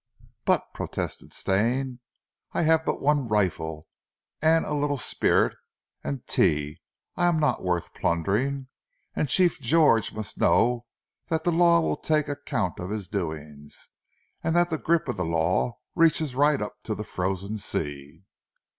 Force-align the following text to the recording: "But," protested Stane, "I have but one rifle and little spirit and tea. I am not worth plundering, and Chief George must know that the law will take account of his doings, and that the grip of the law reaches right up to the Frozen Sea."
"But," 0.45 0.63
protested 0.73 1.31
Stane, 1.31 1.99
"I 2.53 2.63
have 2.63 2.83
but 2.87 3.01
one 3.03 3.27
rifle 3.27 3.87
and 4.41 4.67
little 4.67 4.97
spirit 4.97 5.53
and 6.03 6.25
tea. 6.25 6.81
I 7.15 7.27
am 7.27 7.37
not 7.39 7.63
worth 7.63 7.93
plundering, 7.93 8.69
and 9.15 9.29
Chief 9.29 9.59
George 9.59 10.11
must 10.11 10.39
know 10.39 10.87
that 11.29 11.43
the 11.43 11.51
law 11.51 11.81
will 11.81 11.97
take 11.97 12.27
account 12.27 12.79
of 12.79 12.89
his 12.89 13.07
doings, 13.07 13.89
and 14.43 14.55
that 14.55 14.71
the 14.71 14.79
grip 14.79 15.07
of 15.07 15.17
the 15.17 15.23
law 15.23 15.77
reaches 15.93 16.33
right 16.33 16.63
up 16.63 16.81
to 16.85 16.95
the 16.95 17.03
Frozen 17.03 17.59
Sea." 17.59 18.23